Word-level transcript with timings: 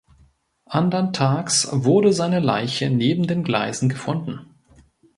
Anderntags 0.65 1.67
wurde 1.71 2.11
seine 2.11 2.39
Leiche 2.39 2.89
neben 2.89 3.27
den 3.27 3.43
Gleisen 3.43 3.87
gefunden. 3.87 4.49